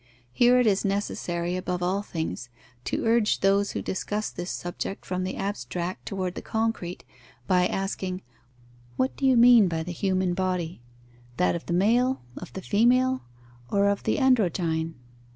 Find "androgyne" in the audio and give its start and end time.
14.17-14.95